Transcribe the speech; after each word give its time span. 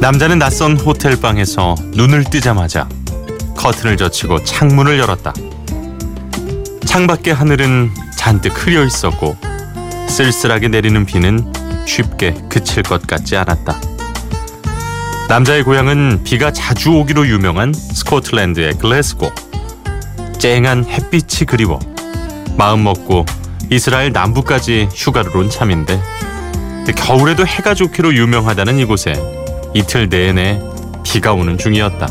남자는 0.00 0.38
낯선 0.38 0.76
호텔 0.76 1.20
방에서 1.20 1.74
눈을 1.80 2.22
뜨자마자 2.24 2.88
커튼을 3.56 3.96
젖히고 3.96 4.44
창문을 4.44 4.96
열었다. 4.98 5.34
창밖의 6.86 7.34
하늘은 7.34 7.90
잔뜩 8.16 8.52
흐려 8.54 8.84
있었고 8.84 9.36
쓸쓸하게 10.08 10.68
내리는 10.68 11.04
비는 11.04 11.52
쉽게 11.84 12.34
그칠 12.48 12.84
것 12.84 13.06
같지 13.08 13.36
않았다. 13.36 13.80
남자의 15.28 15.64
고향은 15.64 16.22
비가 16.22 16.52
자주 16.52 16.92
오기로 16.92 17.26
유명한 17.26 17.74
스코틀랜드의 17.74 18.74
글래스고. 18.78 19.32
쨍한 20.38 20.84
햇빛이 20.84 21.44
그리워 21.48 21.80
마음 22.56 22.84
먹고 22.84 23.26
이스라엘 23.70 24.12
남부까지 24.12 24.88
휴가를 24.94 25.36
온 25.36 25.50
참인데 25.50 26.00
겨울에도 26.96 27.44
해가 27.44 27.74
좋기로 27.74 28.14
유명하다는 28.14 28.78
이곳에 28.78 29.14
이틀 29.74 30.08
내내 30.08 30.60
비가 31.04 31.32
오는 31.32 31.58
중이었다. 31.58 32.06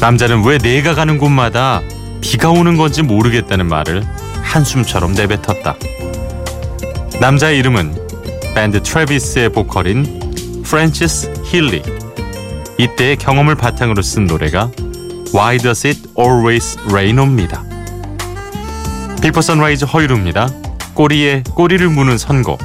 남자는 0.00 0.44
왜 0.44 0.58
내가 0.58 0.94
가는 0.94 1.18
곳마다 1.18 1.80
비가 2.20 2.50
오는 2.50 2.76
건지 2.76 3.02
모르겠다는 3.02 3.66
말을 3.66 4.02
한숨처럼 4.42 5.12
내뱉었다. 5.14 5.76
남자의 7.20 7.58
이름은 7.58 7.94
밴드 8.54 8.82
트래비스의 8.82 9.50
보컬인 9.50 10.62
프랜시스 10.64 11.32
힐리. 11.44 11.82
이때의 12.78 13.16
경험을 13.16 13.54
바탕으로 13.54 14.02
쓴 14.02 14.24
노래가 14.26 14.70
Why 15.34 15.58
Does 15.58 15.86
It 15.86 16.02
Always 16.18 16.78
Rain 16.90 17.18
On입니다. 17.18 17.62
비포 19.22 19.40
선라이즈 19.40 19.84
허유루입니다. 19.84 20.48
꼬리에 20.94 21.44
꼬리를 21.54 21.88
무는 21.88 22.18
선곡. 22.18 22.58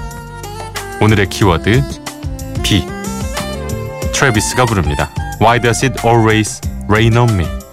오늘의 1.02 1.30
키워드 1.30 1.84
비. 2.64 2.97
트래비스가 4.18 4.66
부릅니다. 4.66 5.12
Why 5.40 5.60
Does 5.60 5.86
It 5.86 6.02
Always 6.04 6.60
Rain 6.90 7.16
On 7.18 7.32
Me. 7.36 7.67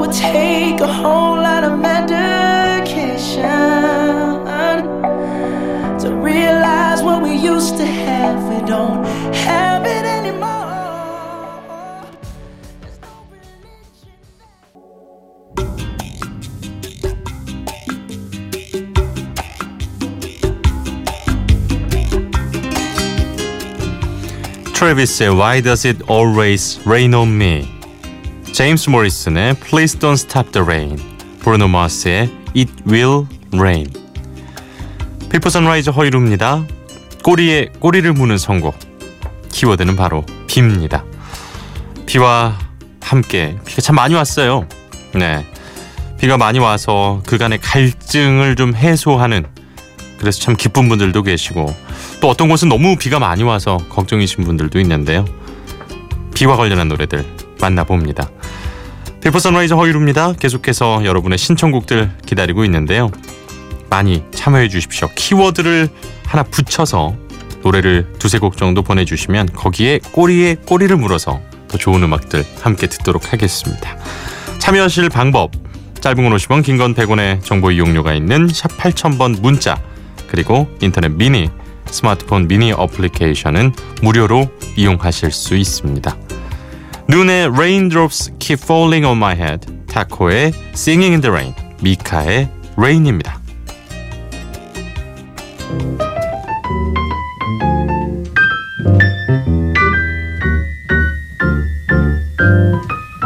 would 0.00 0.12
take 0.12 0.80
a 0.80 0.86
whole 0.86 1.36
lot 1.36 1.62
of 1.62 1.78
medication 1.78 3.42
to 6.00 6.08
realize 6.14 7.02
what 7.02 7.22
we 7.22 7.34
used 7.36 7.76
to 7.76 7.84
have. 7.84 8.38
We 8.48 8.66
don't 8.66 9.04
have 9.34 9.84
it 9.84 10.06
anymore. 10.06 10.40
Why 25.36 25.60
Does 25.60 25.84
It 25.84 26.00
Always 26.08 26.80
Rain 26.86 27.12
on 27.12 27.36
Me? 27.36 27.79
제임스 28.52 28.90
모리슨의 28.90 29.54
Please 29.54 29.98
Don't 29.98 30.14
Stop 30.14 30.50
the 30.52 30.64
Rain. 30.64 30.98
브루노 31.40 31.68
마스의 31.68 32.30
It 32.56 32.72
Will 32.86 33.26
Rain. 33.54 33.86
Before 35.30 35.48
Sunrise 35.48 35.90
허일후입니다. 35.90 36.66
꼬리에 37.22 37.68
꼬리를 37.78 38.12
무는 38.12 38.38
선곡. 38.38 38.76
키워드는 39.50 39.96
바로 39.96 40.26
비입니다. 40.46 41.04
비와 42.06 42.58
함께 43.00 43.56
비가 43.64 43.80
참 43.80 43.96
많이 43.96 44.14
왔어요. 44.14 44.66
네. 45.14 45.46
비가 46.18 46.36
많이 46.36 46.58
와서 46.58 47.22
그간의 47.26 47.60
갈증을 47.62 48.56
좀 48.56 48.74
해소하는 48.74 49.46
그래서 50.18 50.40
참 50.40 50.54
기쁜 50.54 50.88
분들도 50.88 51.22
계시고 51.22 51.74
또 52.20 52.28
어떤 52.28 52.48
곳은 52.48 52.68
너무 52.68 52.96
비가 52.96 53.18
많이 53.18 53.42
와서 53.42 53.78
걱정이신 53.88 54.44
분들도 54.44 54.78
있는데요. 54.80 55.24
비와 56.34 56.56
관련한 56.56 56.88
노래들 56.88 57.24
만나봅니다. 57.60 58.28
Before 59.20 59.38
Sunrise 59.38 59.74
허일후입니다. 59.74 60.32
계속해서 60.34 61.04
여러분의 61.04 61.36
신청곡들 61.38 62.10
기다리고 62.24 62.64
있는데요. 62.64 63.10
많이 63.90 64.22
참여해 64.32 64.68
주십시오. 64.68 65.08
키워드를 65.14 65.88
하나 66.26 66.42
붙여서 66.42 67.16
노래를 67.62 68.14
두세 68.18 68.38
곡 68.38 68.56
정도 68.56 68.82
보내주시면 68.82 69.50
거기에 69.52 70.00
꼬리에 70.12 70.56
꼬리를 70.66 70.96
물어서 70.96 71.40
더 71.68 71.76
좋은 71.78 72.02
음악들 72.02 72.44
함께 72.62 72.86
듣도록 72.86 73.32
하겠습니다. 73.32 73.96
참여하실 74.58 75.10
방법 75.10 75.52
짧은 76.00 76.16
건 76.16 76.34
50원 76.36 76.64
긴 76.64 76.78
건 76.78 76.94
100원의 76.94 77.44
정보 77.44 77.70
이용료가 77.70 78.14
있는 78.14 78.48
샵 78.48 78.68
8000번 78.78 79.40
문자 79.42 79.78
그리고 80.28 80.66
인터넷 80.80 81.08
미니 81.10 81.50
스마트폰 81.86 82.48
미니 82.48 82.72
어플리케이션은 82.72 83.72
무료로 84.00 84.48
이용하실 84.76 85.30
수 85.32 85.56
있습니다. 85.56 86.16
눈의 87.09 87.49
Raindrops 87.49 88.31
Keep 88.39 88.61
Falling 88.63 89.05
on 89.05 89.17
My 89.17 89.35
Head 89.35 89.67
타코의 89.87 90.51
Singing 90.73 91.13
in 91.13 91.21
the 91.21 91.31
Rain 91.31 91.53
미카의 91.81 92.49
Rain입니다. 92.77 93.45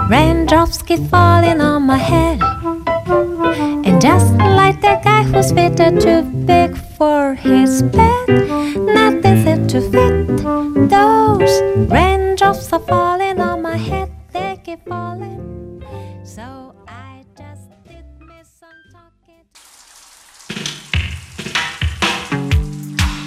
Raindrops 0.10 0.82
keep 0.82 1.08
falling 1.12 1.62
on 1.62 1.84
my 1.84 1.98
head. 1.98 2.42
And 3.86 4.02
just 4.02 4.34
like 4.34 4.82
the 4.82 5.00
guy 5.04 5.22
who's 5.22 5.52
bitter 5.52 5.92
too 6.00 6.24
big 6.46 6.76
for 6.98 7.36
his 7.36 7.84
bed, 7.84 8.28
nothing 8.76 9.44
said 9.44 9.70
to 9.70 9.82
fit. 9.82 10.26
Those 10.90 11.62
raindrops 11.92 12.74
are 12.74 12.80
falling 12.80 13.23
keep 14.75 14.89
falling. 14.89 15.83
So 16.25 16.75
I 16.89 17.25
just 17.37 17.71
did 17.87 18.05
me 18.21 18.43
some 18.43 18.71
talking. 18.93 19.45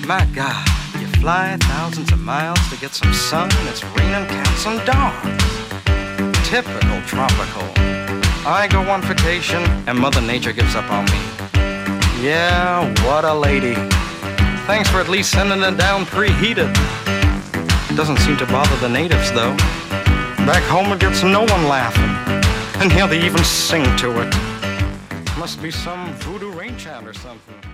My 0.07 0.25
God, 0.35 0.67
you 0.99 1.07
fly 1.21 1.57
thousands 1.61 2.11
of 2.11 2.19
miles 2.19 2.59
to 2.69 2.77
get 2.77 2.93
some 2.93 3.13
sun, 3.13 3.49
and 3.51 3.69
it's 3.69 3.83
raining 3.83 4.27
cats 4.27 4.65
and 4.65 4.85
dogs. 4.85 5.43
Typical 6.47 7.01
tropical. 7.05 7.67
I 8.45 8.67
go 8.69 8.81
on 8.89 9.01
vacation, 9.01 9.61
and 9.87 9.97
Mother 9.97 10.21
Nature 10.21 10.53
gives 10.53 10.75
up 10.75 10.89
on 10.91 11.05
me. 11.05 11.21
Yeah, 12.21 12.93
what 13.05 13.25
a 13.25 13.33
lady. 13.33 13.75
Thanks 14.65 14.89
for 14.89 14.99
at 14.99 15.09
least 15.09 15.31
sending 15.31 15.61
it 15.61 15.77
down 15.77 16.05
preheated. 16.05 16.73
Doesn't 17.95 18.17
seem 18.19 18.37
to 18.37 18.45
bother 18.47 18.75
the 18.77 18.89
natives, 18.89 19.31
though. 19.31 19.55
Back 20.47 20.63
home, 20.63 20.93
it 20.93 21.01
gets 21.01 21.23
no 21.23 21.41
one 21.41 21.67
laughing. 21.67 22.09
And 22.81 22.89
here 22.89 23.05
they 23.05 23.21
even 23.25 23.43
sing 23.43 23.83
to 23.97 24.21
it. 24.21 24.33
Must 25.37 25.61
be 25.61 25.69
some 25.71 26.13
voodoo 26.13 26.53
rain 26.53 26.77
chant 26.77 27.05
or 27.05 27.13
something. 27.13 27.66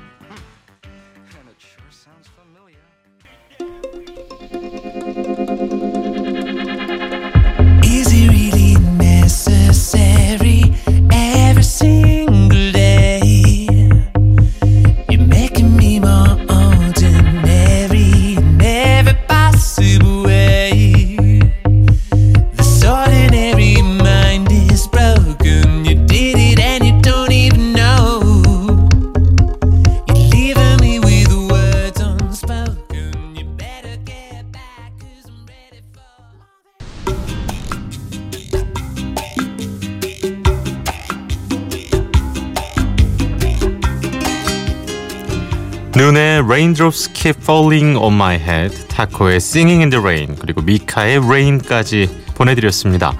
눈에 46.03 46.39
Raindrops 46.43 47.13
Keep 47.13 47.39
Falling 47.41 47.97
on 47.97 48.13
My 48.13 48.35
Head, 48.35 48.87
타코의 48.89 49.37
Singing 49.37 49.79
in 49.83 49.89
the 49.89 50.01
Rain, 50.01 50.35
그리고 50.37 50.61
미카의 50.61 51.19
Rain까지 51.19 52.09
보내드렸습니다. 52.35 53.13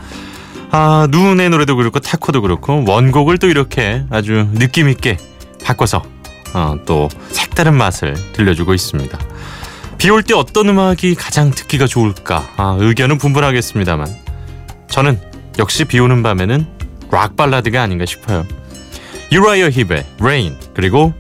아, 0.70 1.08
눈의 1.10 1.50
노래도 1.50 1.78
그렇고 1.78 2.02
타코도 2.02 2.42
그렇고 2.42 2.84
원곡을 2.86 3.38
또 3.38 3.48
이렇게 3.48 4.04
아주 4.10 4.50
느낌 4.56 4.90
있게 4.90 5.18
바꿔서 5.64 6.04
어, 6.54 6.76
또 6.86 7.08
색다른 7.30 7.74
맛을 7.76 8.16
들려주고 8.34 8.74
있습니다. 8.74 9.18
비 9.98 10.10
올 10.10 10.22
때 10.22 10.34
어떤 10.34 10.68
음악이 10.68 11.16
가장 11.16 11.52
듣기가 11.52 11.88
좋을까? 11.88 12.50
아, 12.58 12.76
의견은 12.82 13.18
분분하겠습니다만 13.18 14.14
저는 14.90 15.22
역시 15.58 15.86
비 15.86 16.00
오는 16.00 16.22
밤에는 16.22 16.68
락 17.12 17.38
발라드가 17.38 17.82
아닌가 17.82 18.06
싶어요. 18.06 18.46
유라이어 19.32 19.70
힙의 19.70 20.06
Rain 20.20 20.58
그리고 20.74 21.14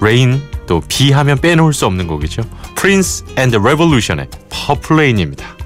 레인 0.00 0.40
또 0.66 0.80
비 0.88 1.12
하면 1.12 1.38
빼놓을 1.38 1.72
수 1.72 1.86
없는 1.86 2.06
곡이죠. 2.06 2.42
Prince 2.76 3.24
and 3.38 3.56
the 3.56 3.62
Revolution의 3.62 4.28
Purple 4.50 4.96
Rain입니다. 5.00 5.63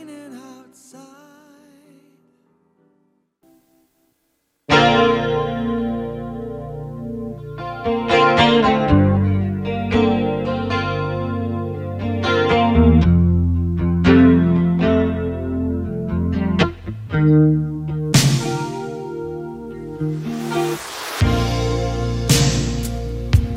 Raining 0.00 0.34
outside. 0.34 1.06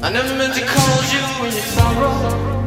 I 0.01 0.09
never 0.11 0.35
meant 0.37 0.53
to 0.55 0.65
call 0.65 1.03
you 1.11 1.21
when 1.41 1.51
you 1.51 1.61
sorrow. 1.61 2.62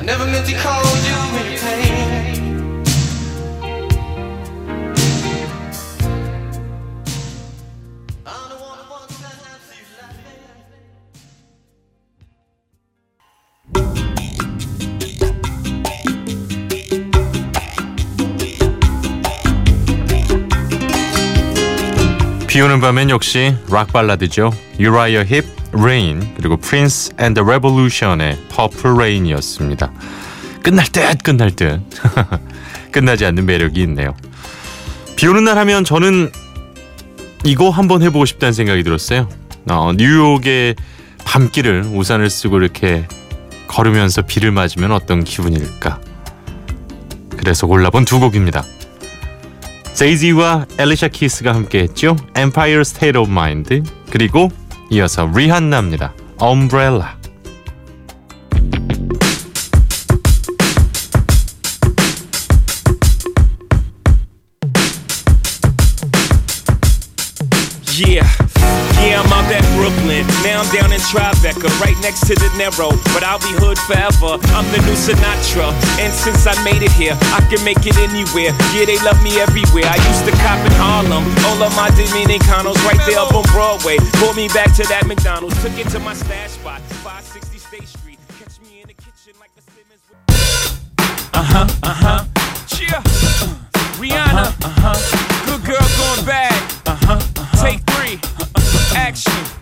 I 0.00 0.02
never 0.02 0.24
meant 0.24 0.46
to 0.46 0.54
call 0.54 0.82
you 1.04 1.59
비 22.50 22.60
오는 22.60 22.80
밤엔 22.80 23.10
역시 23.10 23.54
락 23.70 23.92
발라드죠. 23.92 24.50
Uriah 24.80 25.18
Heep, 25.18 25.48
Rain 25.72 26.34
그리고 26.36 26.56
Prince 26.56 27.14
and 27.20 27.40
the 27.40 27.46
Revolution의 27.46 28.38
Purple 28.48 28.96
Rain이었습니다. 28.96 29.92
끝날 30.60 30.84
듯 30.86 31.22
끝날 31.22 31.52
듯 31.52 31.80
끝나지 32.90 33.24
않는 33.24 33.46
매력이 33.46 33.80
있네요. 33.82 34.16
비 35.14 35.28
오는 35.28 35.44
날 35.44 35.58
하면 35.58 35.84
저는 35.84 36.32
이거 37.44 37.70
한번 37.70 38.02
해보고 38.02 38.24
싶다는 38.24 38.52
생각이 38.52 38.82
들었어요. 38.82 39.28
어, 39.70 39.92
뉴욕의 39.96 40.74
밤길을 41.24 41.84
우산을 41.94 42.28
쓰고 42.30 42.58
이렇게 42.58 43.06
걸으면서 43.68 44.22
비를 44.22 44.50
맞으면 44.50 44.90
어떤 44.90 45.22
기분일까? 45.22 46.00
그래서 47.36 47.68
골라본 47.68 48.06
두 48.06 48.18
곡입니다. 48.18 48.64
제이지와 50.00 50.64
엘리샤 50.78 51.08
키스가 51.08 51.54
함께했죠. 51.54 52.16
Empire 52.34 52.80
State 52.80 53.20
of 53.20 53.30
Mind 53.30 53.82
그리고 54.08 54.48
이어서 54.88 55.26
리한나입니다. 55.26 56.14
Umbrella. 56.40 57.16
Yeah, 68.02 68.26
Now 70.42 70.62
I'm 70.62 70.70
down 70.72 70.92
in 70.92 71.00
Tribeca, 71.00 71.68
right 71.80 71.96
next 72.00 72.26
to 72.28 72.34
the 72.34 72.50
Narrow. 72.56 72.92
But 73.12 73.22
I'll 73.24 73.40
be 73.40 73.52
hood 73.56 73.78
forever. 73.88 74.36
I'm 74.56 74.66
the 74.72 74.80
new 74.84 74.96
Sinatra. 74.96 75.72
And 76.00 76.12
since 76.12 76.46
I 76.46 76.56
made 76.64 76.82
it 76.82 76.92
here, 76.92 77.16
I 77.32 77.40
can 77.48 77.62
make 77.64 77.84
it 77.86 77.96
anywhere. 77.96 78.52
Yeah, 78.72 78.84
they 78.84 78.98
love 79.00 79.20
me 79.22 79.40
everywhere. 79.40 79.88
I 79.88 79.96
used 80.08 80.24
to 80.28 80.34
cop 80.42 80.60
in 80.64 80.72
Harlem. 80.76 81.24
All 81.48 81.60
of 81.62 81.72
my 81.76 81.88
Dominicanos 81.96 82.76
right 82.84 83.00
there 83.06 83.20
up 83.20 83.32
on 83.34 83.44
Broadway. 83.52 83.96
Pulled 84.20 84.36
me 84.36 84.48
back 84.48 84.74
to 84.76 84.84
that 84.88 85.06
McDonald's. 85.06 85.56
Took 85.62 85.76
it 85.78 85.88
to 85.94 85.98
my 86.00 86.14
stash 86.14 86.56
spot, 86.56 86.80
560 87.04 87.58
State 87.58 87.88
Street. 87.88 88.18
Catch 88.38 88.60
me 88.60 88.80
in 88.82 88.88
the 88.88 88.94
kitchen 88.94 89.32
like 89.40 89.50
a 89.56 89.62
Simmons. 89.62 90.04
Uh 91.32 91.42
huh, 91.42 91.66
uh 91.82 91.94
huh. 91.94 92.24
Yeah. 92.80 93.00
Rihanna. 94.00 94.52
Uh 94.64 94.68
huh. 94.80 94.98
Good 95.46 95.64
girl 95.64 95.86
going 96.00 96.24
bad. 96.26 96.56
Uh 96.86 96.96
huh. 97.04 97.20
Take 97.62 97.80
three. 97.92 98.18
Action. 98.96 99.59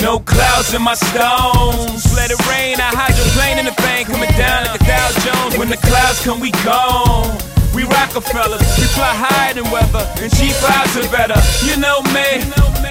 No 0.00 0.18
clouds 0.18 0.72
in 0.72 0.82
my 0.82 0.94
stones. 0.94 2.08
Let 2.16 2.30
it 2.30 2.40
rain. 2.48 2.80
I 2.80 2.88
hydroplane 2.88 3.58
in 3.58 3.66
the 3.66 3.76
bank. 3.82 4.08
Coming 4.08 4.30
down 4.30 4.64
like 4.64 4.80
a 4.80 4.84
Dow 4.84 5.08
Jones. 5.24 5.58
When 5.58 5.68
the 5.68 5.76
clouds 5.76 6.24
come, 6.24 6.40
we 6.40 6.50
gone. 6.64 7.36
We 7.74 7.84
Rockefellers, 7.84 8.60
we 8.78 8.86
fly 8.98 9.14
higher 9.14 9.54
than 9.54 9.70
weather, 9.70 10.02
and 10.18 10.30
cheap 10.34 10.50
vibes 10.58 10.98
are 10.98 11.06
better. 11.14 11.38
You 11.62 11.78
know 11.78 12.02
me, 12.10 12.42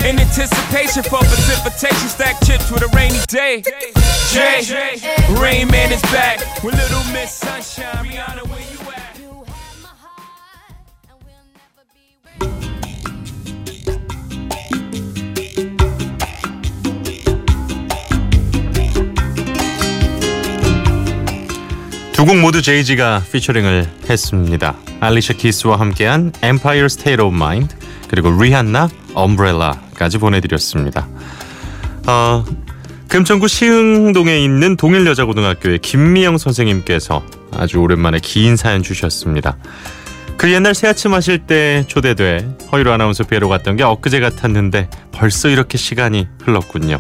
in 0.07 0.17
anticipation 0.17 1.03
for 1.03 1.19
precipitation, 1.19 2.07
stack 2.07 2.39
chips 2.45 2.71
with 2.71 2.83
a 2.83 2.87
rainy 2.95 3.19
day. 3.27 3.61
Jay, 4.31 4.63
Rain 5.35 5.67
Man 5.67 5.91
is 5.91 6.01
back 6.03 6.39
with 6.63 6.75
Little 6.75 7.03
Miss 7.11 7.35
Sunshine. 7.35 8.05
Rihanna, 8.05 8.48
두 22.19 22.25
곡 22.25 22.37
모두 22.41 22.61
제이지가 22.61 23.23
피처링을 23.31 23.87
했습니다. 24.09 24.75
알리샤 24.99 25.35
키스와 25.35 25.79
함께한 25.79 26.33
Empire 26.43 26.87
State 26.87 27.23
of 27.23 27.33
Mind 27.33 27.73
그리고 28.09 28.29
리한나 28.29 28.89
Umbrella까지 29.15 30.17
보내드렸습니다. 30.17 31.07
어, 32.07 32.43
금천구 33.07 33.47
시흥동에 33.47 34.37
있는 34.37 34.75
동일여자고등학교의 34.75 35.79
김미영 35.79 36.37
선생님께서 36.37 37.23
아주 37.53 37.77
오랜만에 37.77 38.19
긴 38.21 38.57
사연 38.57 38.83
주셨습니다. 38.83 39.55
그 40.35 40.51
옛날 40.51 40.75
새아침 40.75 41.11
마실 41.11 41.39
때 41.47 41.85
초대돼 41.87 42.57
허이로 42.73 42.91
아나운서 42.91 43.23
뵈러 43.23 43.47
갔던 43.47 43.77
게 43.77 43.83
엊그제 43.83 44.19
같았는데 44.19 44.89
벌써 45.13 45.47
이렇게 45.47 45.77
시간이 45.77 46.27
흘렀군요. 46.43 46.99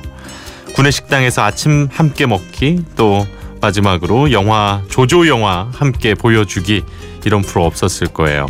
군내 0.75 0.91
식당에서 0.91 1.43
아침 1.43 1.89
함께 1.91 2.25
먹기 2.25 2.85
또 2.95 3.27
마지막으로 3.61 4.31
영화 4.31 4.81
조조 4.89 5.27
영화 5.27 5.69
함께 5.73 6.15
보여주기 6.15 6.83
이런 7.25 7.41
프로 7.41 7.65
없었을 7.65 8.07
거예요. 8.07 8.47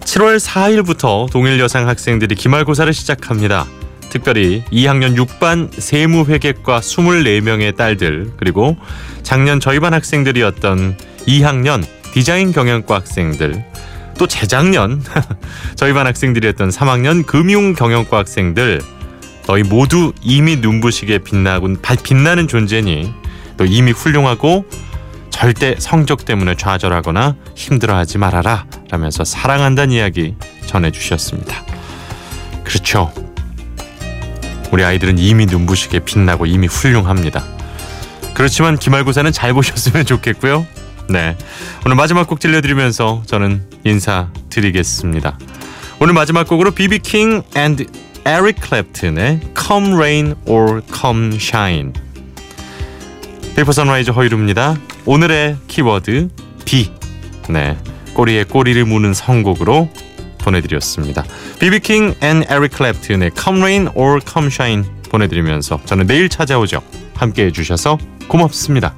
7월 0.00 0.38
4일부터 0.38 1.30
동일 1.30 1.58
여상 1.58 1.88
학생들이 1.88 2.34
기말고사를 2.34 2.92
시작합니다. 2.92 3.66
특별히 4.08 4.62
2학년 4.72 5.16
6반 5.16 5.68
세무회계과 5.72 6.80
24명의 6.80 7.76
딸들 7.76 8.32
그리고 8.36 8.76
작년 9.22 9.60
저희 9.60 9.80
반 9.80 9.92
학생들이었던 9.94 10.96
2학년 11.26 11.84
디자인 12.12 12.52
경영과 12.52 12.96
학생들 12.96 13.64
또 14.16 14.26
재작년 14.26 15.02
저희 15.76 15.92
반 15.92 16.06
학생들이었던 16.06 16.70
3학년 16.70 17.26
금융 17.26 17.74
경영과 17.74 18.18
학생들 18.18 18.80
너희 19.46 19.62
모두 19.62 20.12
이미 20.22 20.56
눈부시게 20.56 21.18
빛나고 21.18 21.74
빛나는 22.02 22.48
존재니 22.48 23.12
또 23.56 23.64
이미 23.64 23.92
훌륭하고 23.92 24.64
절대 25.30 25.76
성적 25.78 26.24
때문에 26.24 26.54
좌절하거나 26.56 27.36
힘들어하지 27.54 28.18
말아라 28.18 28.66
라면서 28.90 29.24
사랑한다는 29.24 29.94
이야기 29.94 30.34
전해주셨습니다. 30.66 31.64
그렇죠. 32.64 33.12
우리 34.72 34.82
아이들은 34.82 35.18
이미 35.18 35.46
눈부시게 35.46 36.00
빛나고 36.00 36.46
이미 36.46 36.66
훌륭합니다. 36.66 37.44
그렇지만 38.34 38.78
기말고사는 38.78 39.30
잘 39.32 39.54
보셨으면 39.54 40.04
좋겠고요. 40.06 40.66
네. 41.08 41.36
오늘 41.84 41.96
마지막 41.96 42.26
곡 42.26 42.40
들려드리면서 42.40 43.22
저는 43.26 43.62
인사드리겠습니다. 43.84 45.38
오늘 46.00 46.14
마지막 46.14 46.46
곡으로 46.48 46.72
비비킹 46.72 47.42
and 47.54 47.86
에릭 48.26 48.56
클랩튼의 48.56 49.56
Come 49.56 49.94
Rain 49.94 50.34
or 50.46 50.82
Come 50.92 51.36
Shine 51.36 51.92
Before 53.56 53.72
Sunrise 53.72 54.10
허일후입니다. 54.10 54.76
오늘의 55.06 55.56
키워드 55.66 56.28
비. 56.66 56.92
네. 57.48 57.78
꼬리에 58.12 58.44
꼬리를 58.44 58.84
무는 58.84 59.14
선곡으로 59.14 59.88
보내드렸습니다. 60.36 61.24
비비킹 61.58 62.16
and 62.20 62.44
에릭 62.50 62.72
클랩튼의 62.72 63.34
Come 63.34 63.60
Rain 63.62 63.88
or 63.94 64.20
Come 64.22 64.48
Shine 64.48 64.84
보내드리면서 65.08 65.80
저는 65.86 66.06
내일 66.06 66.28
찾아오죠. 66.28 66.82
함께 67.14 67.46
해 67.46 67.50
주셔서 67.50 67.96
고맙습니다. 68.28 68.94